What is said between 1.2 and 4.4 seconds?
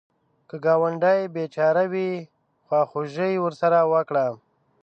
بېچاره وي، خواخوږي ورسره وکړه